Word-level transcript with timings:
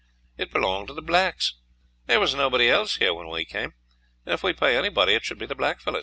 It 0.35 0.49
belonged 0.51 0.87
to 0.87 0.95
the 0.95 1.01
blacks. 1.03 1.53
There 2.07 2.19
was 2.19 2.33
nobody 2.33 2.67
else 2.67 2.95
here 2.95 3.13
when 3.13 3.29
we 3.29 3.45
came, 3.45 3.75
and 4.25 4.33
if 4.33 4.41
we 4.41 4.51
pay 4.51 4.75
anybody 4.75 5.13
it 5.13 5.23
should 5.23 5.37
be 5.37 5.45
the 5.45 5.53
blackfellows. 5.55 5.99